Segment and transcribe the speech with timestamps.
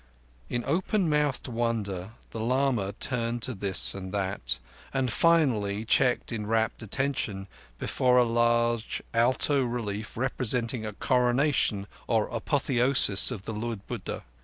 [0.49, 4.57] In open mouthed wonder the lama turned to this and that,
[4.91, 12.25] and finally checked in rapt attention before a large alto relief representing a coronation or
[12.29, 14.23] apotheosis of the Lord Buddha.